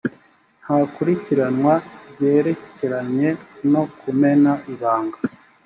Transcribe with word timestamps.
nta 0.63 0.77
kurikiranwa 0.93 1.73
ryerekeranye 2.11 3.29
no 3.71 3.81
kumena 3.99 4.51
ibanga 4.73 5.17